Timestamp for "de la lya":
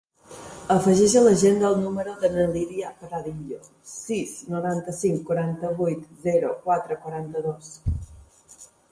2.21-2.93